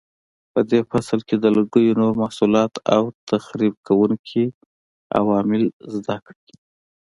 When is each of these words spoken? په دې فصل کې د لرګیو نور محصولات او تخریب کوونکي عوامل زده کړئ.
په 0.53 0.59
دې 0.69 0.79
فصل 0.89 1.19
کې 1.27 1.35
د 1.39 1.45
لرګیو 1.55 1.97
نور 2.01 2.13
محصولات 2.23 2.73
او 2.95 3.03
تخریب 3.29 3.73
کوونکي 3.87 4.45
عوامل 5.19 5.63
زده 5.95 6.17
کړئ. 6.25 6.49